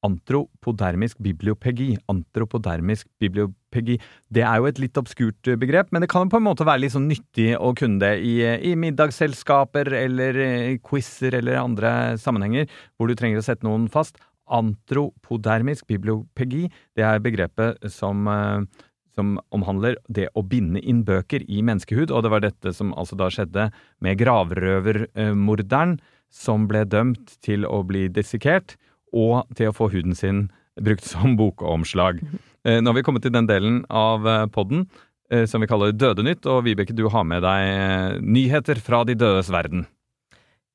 [0.06, 1.96] Antropodermisk bibliopegi.
[2.12, 3.96] Antropodermisk bibliopegi.
[4.28, 6.66] Det er jo et litt obskurt eh, begrep, men det kan jo på en måte
[6.68, 8.36] være litt sånn nyttig å kunne det i,
[8.70, 11.90] i middagsselskaper eller eh, quizer eller andre
[12.22, 14.20] sammenhenger hvor du trenger å sette noen fast.
[14.46, 18.84] Antropodermisk bibliopegi, det er begrepet som, eh,
[19.16, 23.16] som omhandler det å binde inn bøker i menneskehud, og det var dette som altså
[23.18, 23.70] da skjedde
[24.04, 25.96] med gravrøvermorderen,
[26.32, 28.76] som ble dømt til å bli dissekert
[29.16, 30.46] og til å få huden sin
[30.82, 32.20] brukt som bokomslag.
[32.66, 34.84] Eh, nå har vi kommet til den delen av eh, podden
[35.32, 39.52] eh, som vi kaller Dødenytt, og Vibeke, du har med deg nyheter fra de dødes
[39.54, 39.86] verden.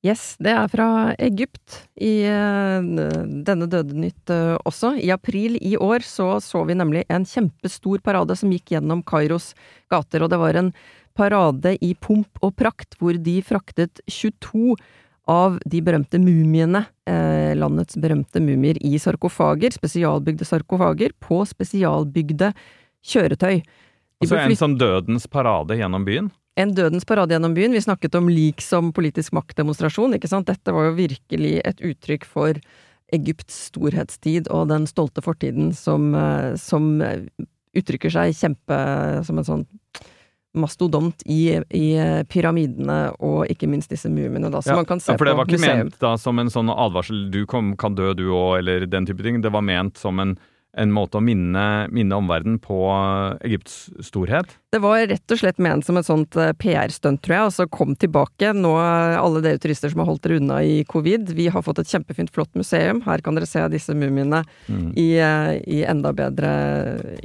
[0.02, 0.86] Yes, det er fra
[1.22, 4.32] Egypt i denne Dødenytt
[4.66, 4.96] også.
[4.98, 9.52] I april i år så så vi nemlig en kjempestor parade som gikk gjennom Kairos
[9.94, 10.72] gater, og det var en
[11.14, 14.74] parade i pomp og prakt hvor de fraktet 22
[15.30, 22.52] av de berømte mumiene, eh, landets berømte mumier, i sarkofager, spesialbygde sarkofager, på spesialbygde
[23.06, 23.62] kjøretøy.
[24.22, 26.32] Altså en sånn dødens parade gjennom byen?
[26.60, 27.72] En dødens parade gjennom byen.
[27.72, 30.50] Vi snakket om lik som politisk maktdemonstrasjon, ikke sant.
[30.52, 32.60] Dette var jo virkelig et uttrykk for
[33.16, 37.00] Egypts storhetstid og den stolte fortiden som, eh, som
[37.76, 38.78] uttrykker seg kjempe
[39.28, 39.66] som en sånn
[40.54, 41.86] mastodont i, i,
[42.28, 45.16] pyramidene og ikke minst disse mumiene, da, som ja, man kan se på museum.
[45.16, 48.12] ja, for det var ikke ment da som en sånn advarsel du kom, kan dø
[48.18, 49.40] du òg, eller den type ting.
[49.44, 50.36] Det var ment som en
[50.78, 52.78] en måte å minne, minne omverdenen på
[53.44, 54.54] Egypts storhet?
[54.72, 57.96] Det var rett og slett ment som et sånt eh, PR-stunt, tror jeg, Altså kom
[58.00, 58.54] tilbake.
[58.56, 61.92] Nå, alle dere turister som har holdt dere unna i covid, vi har fått et
[61.92, 63.02] kjempefint, flott museum.
[63.04, 64.94] Her kan dere se disse mumiene mm.
[64.96, 66.54] i, eh, i, enda bedre,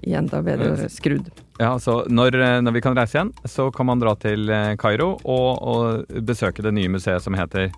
[0.02, 1.30] i enda bedre skrudd.
[1.60, 4.50] Ja, så når, eh, når, vi kan reise igjen, så kan man dra til
[4.82, 7.70] Kairo og, og besøke det nye museet som heter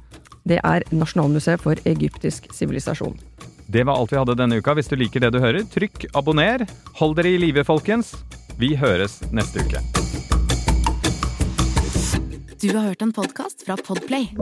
[0.48, 3.20] Det er Nasjonalmuseet for egyptisk sivilisasjon.
[3.70, 4.72] Det var alt vi hadde denne uka.
[4.78, 6.64] Hvis du liker det du hører, trykk abonner.
[7.02, 8.14] Hold dere i live, folkens.
[8.56, 9.82] Vi høres neste uke.
[12.58, 14.32] Du har hørt en podkast fra Podplay.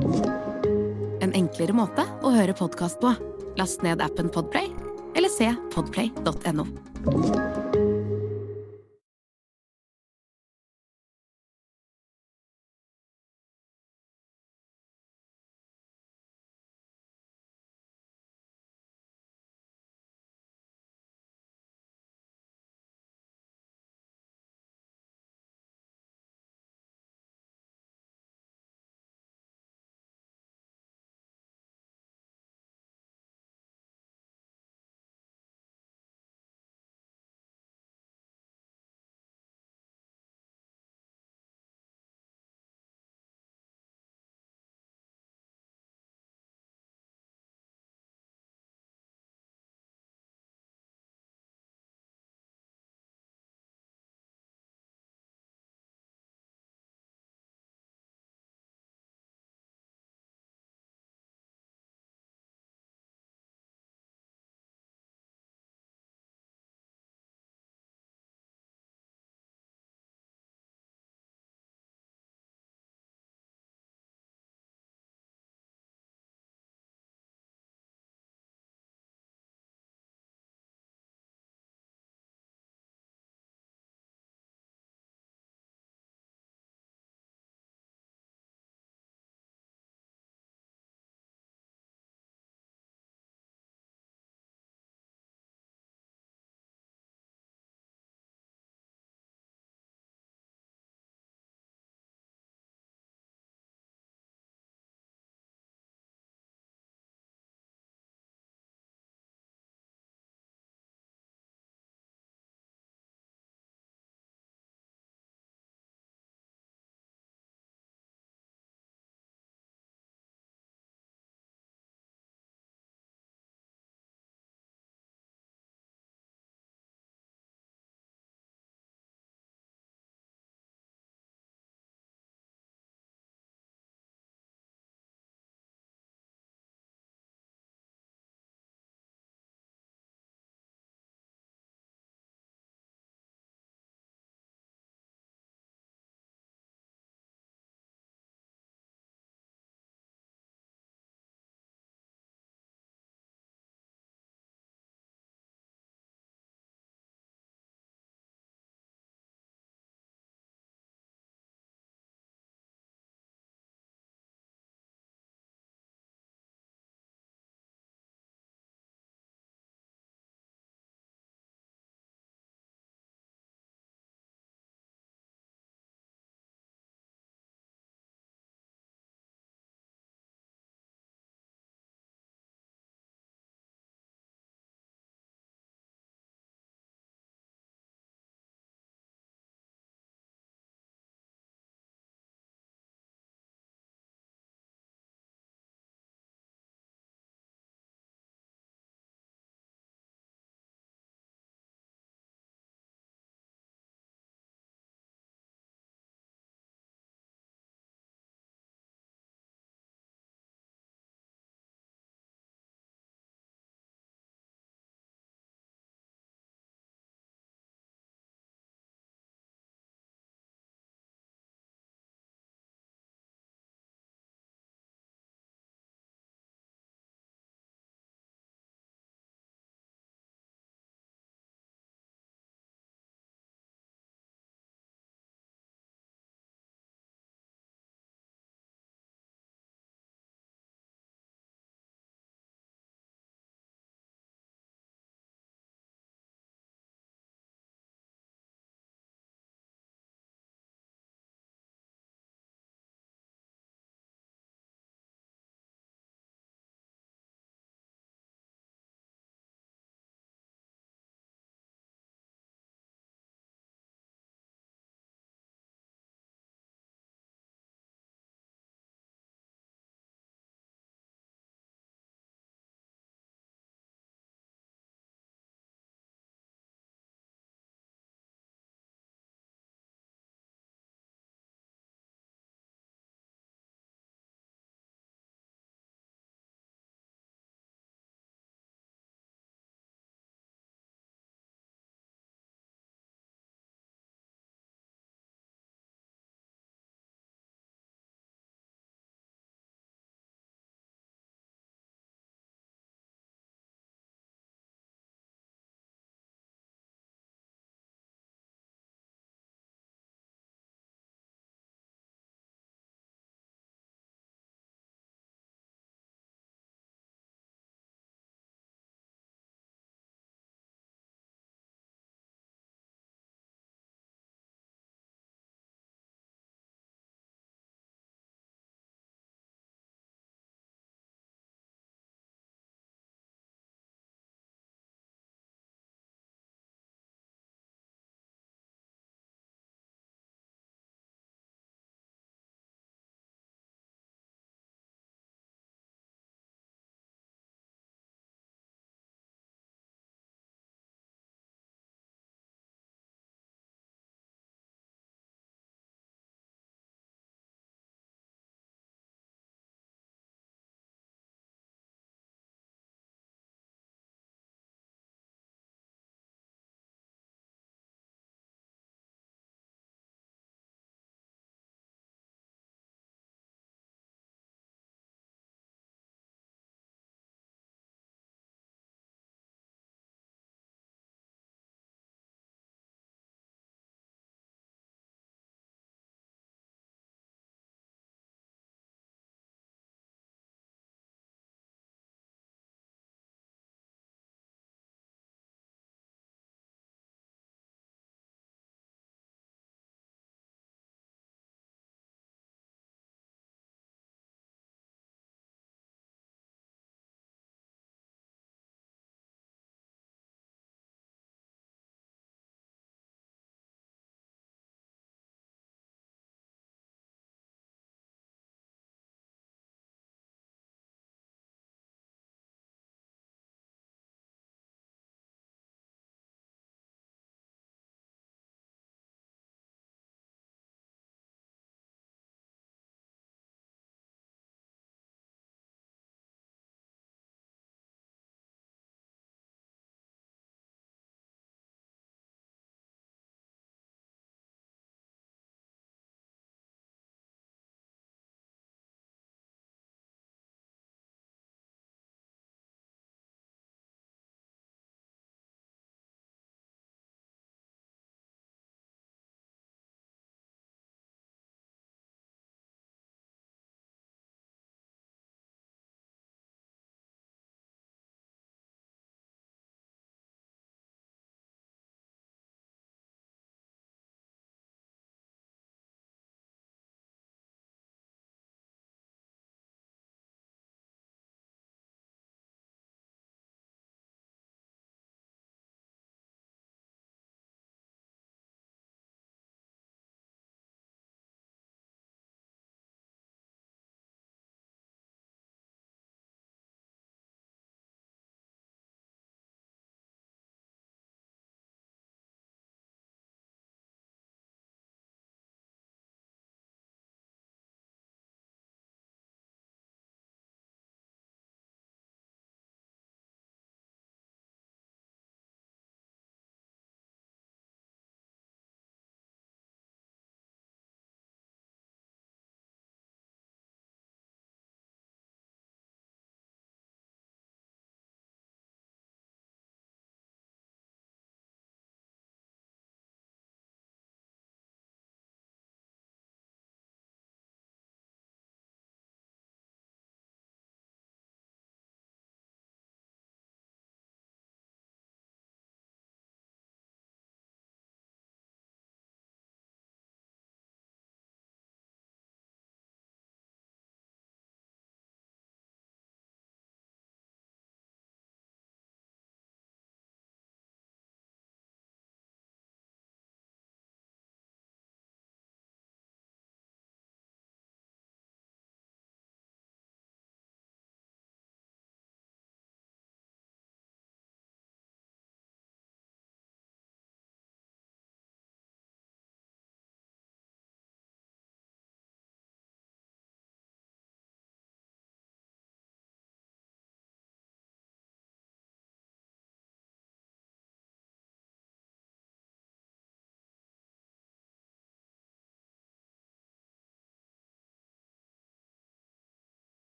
[1.21, 3.17] En enklere måte å høre podkast på.
[3.59, 4.71] Last ned appen Podplay,
[5.19, 7.66] eller se podplay.no.